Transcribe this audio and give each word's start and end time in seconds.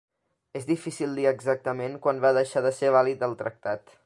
És 0.59 0.63
difícil 0.69 1.13
dir 1.19 1.27
exactament 1.33 2.01
quan 2.07 2.25
va 2.27 2.35
deixar 2.41 2.67
de 2.71 2.75
ser 2.79 2.95
vàlid 2.97 3.29
el 3.31 3.41
tractat. 3.45 3.99